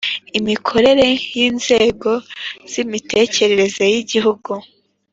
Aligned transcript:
imikorere 0.39 1.05
y 1.35 1.37
Inzego 1.47 2.11
z 2.71 2.73
Imitegekere 2.83 3.63
y 3.93 3.95
Igihugu 4.01 4.51